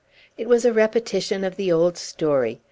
It 0.35 0.49
was 0.49 0.65
a 0.65 0.73
repetition 0.73 1.43
of 1.43 1.57
the 1.57 1.71
old 1.71 1.95
story. 1.95 2.59